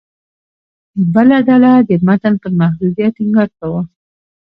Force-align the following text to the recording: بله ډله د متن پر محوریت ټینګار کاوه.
بله 1.13 1.37
ډله 1.47 1.71
د 1.89 1.91
متن 2.07 2.33
پر 2.41 2.51
محوریت 2.59 3.13
ټینګار 3.17 3.49
کاوه. 3.57 3.81